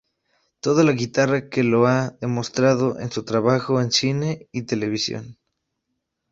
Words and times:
Toca 0.61 0.83
la 0.83 0.93
guitarra, 0.93 1.47
que 1.47 1.61
lo 1.63 1.85
ha 1.85 2.17
demostrado 2.19 2.99
en 2.99 3.11
su 3.11 3.23
trabajo 3.23 3.79
en 3.79 3.91
cine 3.91 4.47
y 4.51 4.63
televisión. 4.63 5.37